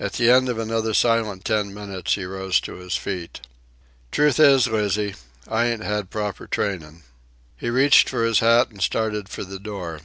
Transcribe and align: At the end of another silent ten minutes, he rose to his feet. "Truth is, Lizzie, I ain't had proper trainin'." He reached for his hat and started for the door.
At 0.00 0.14
the 0.14 0.32
end 0.32 0.48
of 0.48 0.58
another 0.58 0.92
silent 0.94 1.44
ten 1.44 1.72
minutes, 1.72 2.14
he 2.16 2.24
rose 2.24 2.58
to 2.62 2.74
his 2.74 2.96
feet. 2.96 3.40
"Truth 4.10 4.40
is, 4.40 4.66
Lizzie, 4.66 5.14
I 5.46 5.66
ain't 5.66 5.84
had 5.84 6.10
proper 6.10 6.48
trainin'." 6.48 7.04
He 7.56 7.70
reached 7.70 8.08
for 8.08 8.24
his 8.24 8.40
hat 8.40 8.70
and 8.70 8.82
started 8.82 9.28
for 9.28 9.44
the 9.44 9.60
door. 9.60 10.00